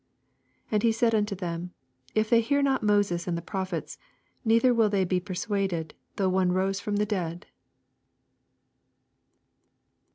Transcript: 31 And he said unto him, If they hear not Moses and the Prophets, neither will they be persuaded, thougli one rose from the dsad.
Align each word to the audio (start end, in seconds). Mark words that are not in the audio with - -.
31 0.71 0.73
And 0.73 0.81
he 0.83 0.91
said 0.91 1.13
unto 1.13 1.35
him, 1.35 1.73
If 2.15 2.27
they 2.31 2.41
hear 2.41 2.63
not 2.63 2.81
Moses 2.81 3.27
and 3.27 3.37
the 3.37 3.41
Prophets, 3.43 3.99
neither 4.43 4.73
will 4.73 4.89
they 4.89 5.05
be 5.05 5.19
persuaded, 5.19 5.93
thougli 6.17 6.31
one 6.31 6.51
rose 6.53 6.79
from 6.79 6.95
the 6.95 7.05
dsad. 7.05 7.43